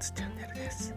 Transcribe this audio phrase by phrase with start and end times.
[0.00, 0.94] 血チャンネルです。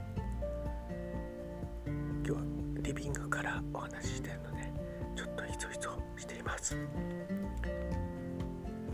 [1.86, 2.38] 今日は
[2.84, 4.72] リビングからお話ししているので
[5.14, 5.90] ちょっといそいそ
[6.22, 6.78] しています。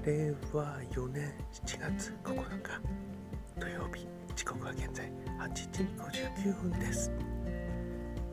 [0.03, 1.31] 令和4年
[1.63, 2.81] 7月9日
[3.59, 5.83] 土曜日時刻は現在8時
[6.41, 7.11] 59分です。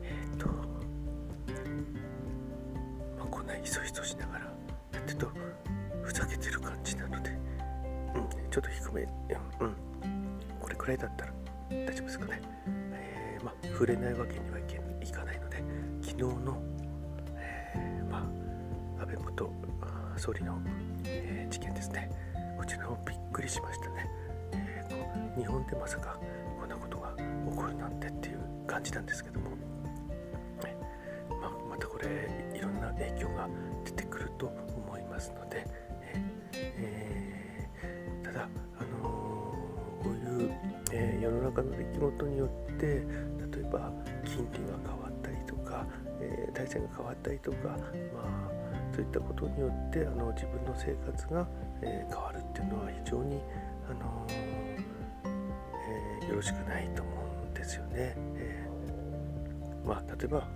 [0.01, 0.53] えっ、ー、と、ま
[3.23, 4.51] あ、こんないそいそしながらや
[4.99, 5.31] ってると
[6.01, 7.29] ふざけてる感じなので、
[8.15, 9.03] うん、ちょっと低め
[9.59, 9.75] うん
[10.59, 11.36] これくらいだったら
[11.69, 12.41] 大丈夫ですかね、
[12.93, 15.63] えー、ま、触れないわけにはいけいかないので
[16.01, 16.61] 昨日の、
[17.35, 18.19] えー、ま、
[18.99, 19.51] 安倍元
[20.15, 20.59] 総理の、
[21.05, 22.09] えー、事件ですね。
[22.57, 24.09] こちらもびっくりしましたね、
[24.51, 26.17] え日本でまさか
[26.59, 29.51] こんなことが起こるなんてっていう感じなんですけども、
[31.39, 33.47] まあ、またこれいろんな影響が
[33.85, 35.65] 出てくると思いますので、
[36.53, 37.16] え
[41.47, 43.01] 中の出来事によって例
[43.59, 43.91] えば
[44.25, 45.85] 金利が変わったりとか、
[46.19, 47.77] えー、大戦が変わったりとか、まあ、
[48.93, 51.47] そういったことによってあの自分の生活が、
[51.81, 53.41] えー、変わるっていうのは非常に、
[53.89, 57.11] あのえよろしくないと思
[57.45, 58.13] うんですよね。
[58.35, 58.67] え
[59.85, 60.47] まあ、例えば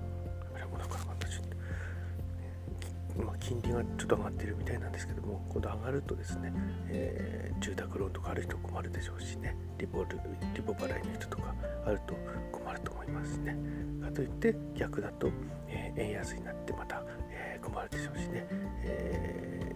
[3.18, 6.54] ま、金利がちょっと上がってるみたいなんですけども今度上がるとですね、
[6.88, 10.20] えー、住宅ローンとかある人困るでしょうしねリボル
[10.54, 11.54] リボ払いの人とか
[11.86, 12.16] あると
[12.52, 13.58] 困ると思いますね。
[14.02, 15.30] かといって逆だと、
[15.68, 18.46] えー、円安になってまた、えー、困るでしょうしね、
[18.84, 19.76] え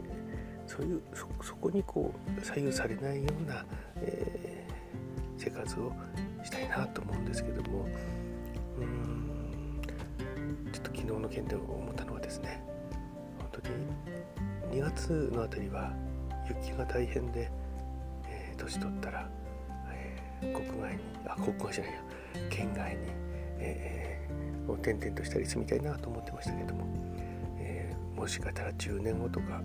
[0.67, 1.01] そういう
[1.41, 3.65] そこにこう左右されないような、
[3.97, 4.67] え
[5.37, 5.91] 生活を
[6.43, 7.85] したいなと思うんですけども
[8.79, 9.81] うん
[10.71, 12.63] ちょっと昨日の件で思ったのはですね
[14.71, 15.93] 2月のあたりは
[16.47, 17.49] 雪が大変で、
[18.27, 19.29] えー、年取ったら、
[19.91, 21.99] えー、国外にあ国外じゃないや
[22.49, 23.01] 県外に、
[23.59, 26.85] えー、転々としたり住みたいなと思ってましたけども、
[27.59, 29.61] えー、もしかしたら10年後とか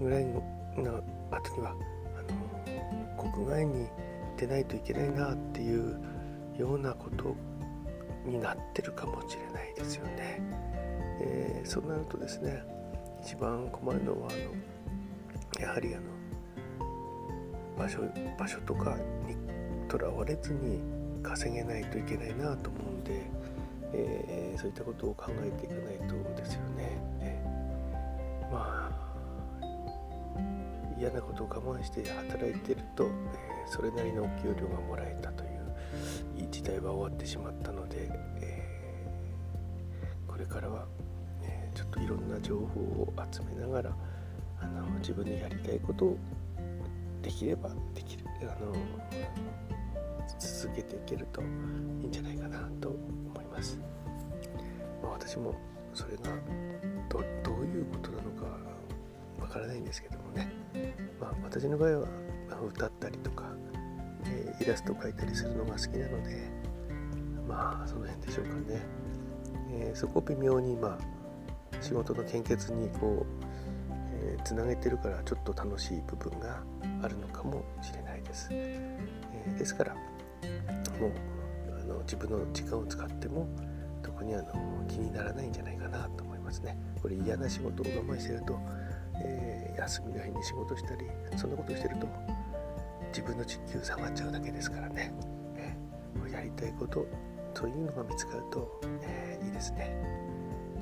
[0.00, 0.42] ぐらいの
[1.30, 1.74] 後には
[2.18, 3.86] あの国外に
[4.36, 6.00] 出ないといけないなっていう
[6.58, 7.36] ようなこと
[8.24, 10.40] になってるかもしれないですよね。
[11.20, 12.62] えー、そうなるとですね
[13.22, 16.04] 一番困るのはあのやはりあの
[17.78, 18.00] 場所
[18.38, 19.36] 場所とかに
[19.88, 20.80] とらわれずに
[21.22, 23.22] 稼げないといけないなと思うんで、
[23.92, 26.98] えー、そういったことを考えていかないとですよね。
[27.20, 29.10] えー、まあ
[30.98, 33.10] 嫌なことを我慢して働いてると、えー、
[33.70, 35.50] それなりのお給料がもらえたという
[36.36, 38.10] いい時代は終わってしまったので、
[38.40, 38.62] え、
[40.28, 40.86] これからは
[42.10, 43.96] ろんな情報を集めながら
[44.60, 46.18] あの自分のやりたいことを
[47.22, 48.74] できればできるあの
[50.38, 51.48] 続けていけるといい
[52.06, 53.78] んじゃないかなと思います。
[55.02, 55.54] まあ、私も
[55.94, 56.22] それが
[57.10, 58.46] どういうことなのか
[59.40, 60.52] わからないんですけどもね、
[61.20, 62.08] まあ、私の場合は
[62.68, 63.44] 歌ったりとか、
[64.24, 66.50] えー、イラストを描いたりするのが好きなので
[67.48, 68.80] まあその辺でしょうかね、
[69.72, 71.19] えー、そこを微妙にまあ
[71.80, 73.92] 仕事の献血にこう、
[74.22, 76.62] えー、つなげてるからちょっと楽しい部分が
[77.02, 78.48] あるのかもしれないです。
[78.50, 81.12] えー、ですからもう
[81.80, 83.48] あの自分の時間を使っても
[84.02, 86.76] 特にあの気にならないんじゃないかなと思いますね。
[87.00, 88.58] これ嫌な仕事を我慢してると、
[89.16, 92.06] えー、休みの日に仕事したりそんなことしてると
[93.08, 95.12] 自分の時給下がっちゃうだけですからね、
[95.56, 97.06] えー、やりたいこと
[97.54, 99.96] というのが見つかると、えー、いいですね。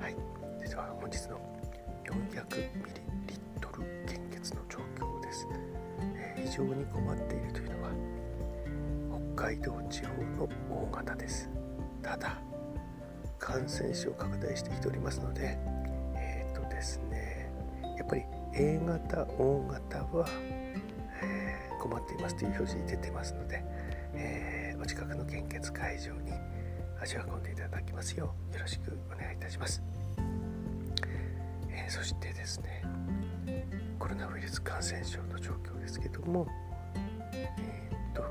[0.01, 0.38] はい
[0.69, 1.41] では本日の
[2.05, 5.47] 400ミリリットル献血の状況です、
[6.03, 7.91] えー、非常に困っているというのは
[9.35, 11.49] 北海道地方の大型です
[12.03, 12.37] ただ
[13.39, 15.57] 感染症拡大してきておりますので
[16.17, 17.51] えっ、ー、とですね
[17.97, 18.23] やっぱり
[18.55, 20.29] A 型 O 型は、
[21.23, 23.65] えー、困っていますという表示に出てますので、
[24.13, 26.33] えー、お近くの献血会場に
[27.01, 29.83] 足を運んでいただきますようよろしくお願いいたします。
[31.87, 32.83] えそしてですね
[33.99, 36.47] コロナウイルス感染症の状況ですけども
[37.33, 38.25] えー、っと、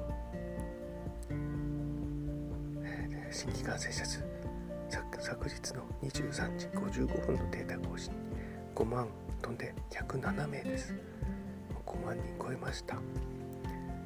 [2.84, 4.38] えー、新規感染者数
[5.48, 8.14] 昨日の23時55分のデータ更新。
[8.76, 9.08] 5万
[9.42, 10.94] 飛んで107名です。
[11.86, 12.96] 5万人超えました。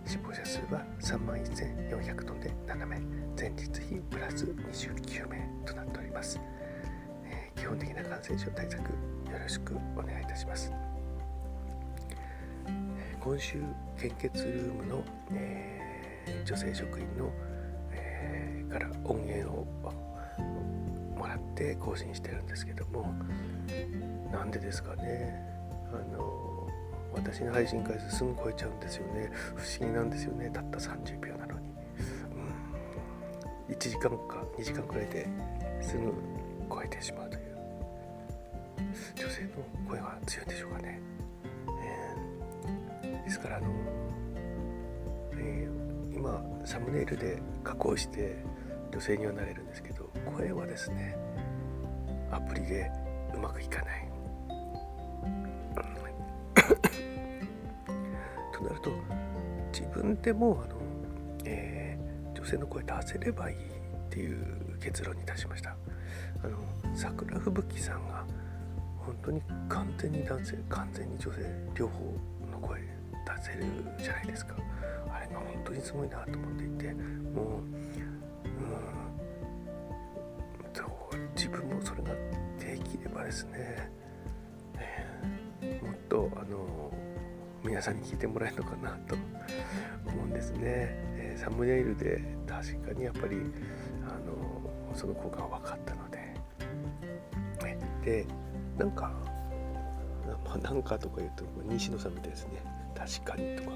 [0.05, 3.01] 死亡者数は3万1400飛んで7名。
[3.39, 6.39] 前日比プラス29名となっております、
[7.55, 8.87] 基本的な感染症対策よ
[9.39, 10.71] ろしくお願いいたします。
[13.19, 13.61] 今週
[13.99, 17.31] 献血ルームの、えー、女性職員の、
[17.91, 19.67] えー、から音源を
[21.15, 23.13] もらって更新してるんですけども
[24.31, 25.45] なんでですかね。
[25.93, 26.67] あの
[27.13, 29.29] 私の配信回数すぐ超えちゃうんですよね。
[29.55, 30.49] 不思議なんですよね。
[30.49, 31.69] たった30秒なのに、
[33.67, 35.27] うん、1時間か2時間くらいで
[35.81, 36.13] すぐ
[36.69, 37.30] 超えてしまう。
[39.31, 39.49] 性の
[39.87, 40.99] 声が強いんでしょうかね、
[43.03, 43.67] えー、ですからあの、
[45.33, 48.43] えー、今サムネイルで加工して
[48.91, 51.15] 女性にはなれるんですけど声はですね
[52.29, 52.91] アプリで
[53.33, 54.07] うまくいかない。
[58.53, 58.91] となると
[59.71, 60.75] 自分でもあの、
[61.45, 63.59] えー、女性の声出せればいいっ
[64.09, 65.75] ていう結論に達しました。
[66.43, 66.57] あの
[66.95, 68.25] 桜吹雪さんが
[69.05, 71.39] 本当に完全に男性完全に女性
[71.75, 72.03] 両方
[72.51, 72.85] の声出
[73.43, 73.65] せる
[73.97, 74.55] じゃないですか。
[75.09, 77.01] あれが本当にすごいなと思っていても
[77.41, 79.11] ううん
[81.35, 82.09] 自分もそれが
[82.59, 83.89] できればですね、
[84.77, 86.91] えー、もっとあの
[87.63, 89.15] 皆さんに聞いてもらえるのかなと
[90.05, 93.37] 思うんですね、えー、サムネイルで確かにやっぱり
[94.07, 96.35] あのその効果が分かったので、
[98.03, 98.25] で
[98.81, 99.11] なんか、
[100.43, 102.63] まあ、なんかとか言うと西野さんみたいですね。
[102.95, 103.69] 確かにとか。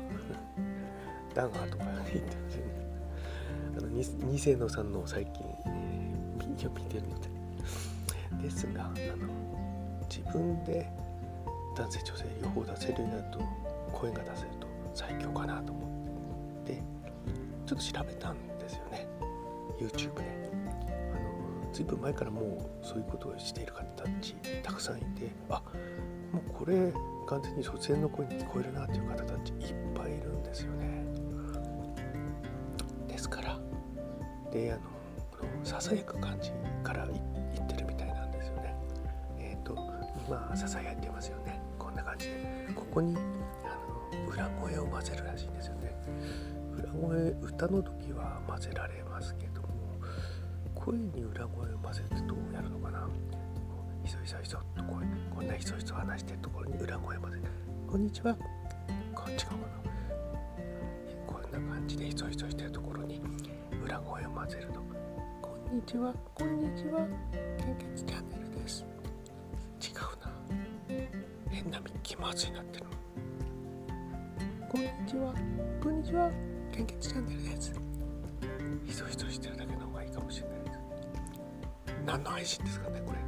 [1.35, 2.85] だがとか言ってますよね。
[3.77, 3.89] あの
[4.31, 7.29] 偽野さんの最近、えー、見てるので
[8.41, 9.27] ですがあの
[10.09, 10.89] 自分で
[11.77, 13.39] 男性女性両方出せるようになると
[13.91, 16.81] 声が出せると最強かなと思って
[17.67, 19.07] ちょっと調べたんですよね。
[19.79, 20.54] YouTube で。
[21.75, 24.33] ずいぶん前からもうそういうことをしている方たち
[24.63, 25.61] たくさんいてあ
[26.31, 26.93] もうこれ
[27.27, 31.03] 完全に卒園の声に聞こえるなっていう方たちいっぱいいるんですよね。
[33.09, 33.59] ですから
[34.51, 34.81] であの
[35.37, 36.51] このささやく感じ
[36.81, 38.73] から言ってるみたいなんですよね。
[39.37, 39.75] えっ、ー、と
[40.29, 41.59] 今ささやいてますよね。
[41.77, 42.73] こんな感じで。
[42.73, 43.75] ここにあ
[44.21, 45.93] の裏声を混ぜるらしいんですよね。
[46.77, 49.64] 裏声歌の時は混ぜられますけど
[50.85, 53.09] 声に裏声を混ぜてどうやるのかな。
[54.03, 55.03] ひそひそひそっと声
[55.33, 57.47] こんなひそひそ話してるところに裏声を混ぜて。
[57.89, 58.35] こんにちは。
[59.15, 59.57] こっちかな
[61.25, 63.19] こんな感じでひそひそしてるところに
[63.83, 64.79] 裏声を混ぜると。
[65.41, 66.13] こんにちは。
[66.35, 67.07] こんにちは。
[67.57, 68.85] 献血チャンネルです。
[69.81, 70.31] 違うな。
[71.49, 72.85] 変なミッキーマウスになってる
[74.69, 75.33] こんにちは。
[75.81, 76.29] こんにちは。
[76.71, 77.73] 献血チャンネルです。
[78.85, 80.64] ひそひそしてるだけの方がいいかもしれない。
[82.05, 83.19] 何の配信ですかね、これ。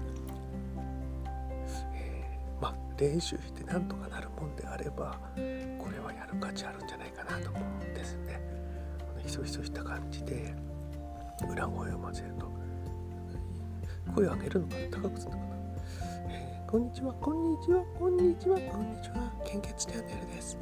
[1.94, 8.42] えー、まあ、練習してなんとかなるもんであれば、これはやる価値あるんじゃないかなと思うんですね。
[9.26, 10.54] ひそひそした感じで、
[11.50, 12.52] 裏声を混ぜると、
[14.16, 15.56] 声を上げるのかな、高くするのかな。
[16.30, 20.58] えー、こんにちは、こんにちは、こんにちは、こんにちは、献血チャンネルです。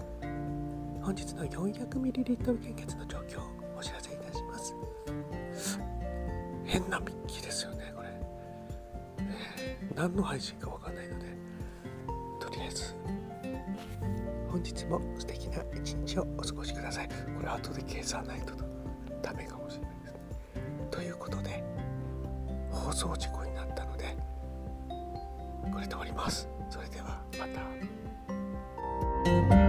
[1.05, 3.43] 本日の 400ml 献血の状況を
[3.77, 4.73] お知らせいたします
[6.65, 7.44] 変なミッキー、
[9.93, 11.25] 何の配信かわかんないので
[12.39, 12.95] とりあえず
[14.49, 17.09] 本日も素敵な一日をお過ごしください。
[17.09, 18.53] これ後で計算ないと
[19.21, 20.21] ダメかもしれないですね。
[20.89, 21.61] ということで
[22.71, 24.15] 放送事故になったので
[25.71, 26.47] これで終わります。
[26.69, 27.45] それではま
[29.59, 29.64] た。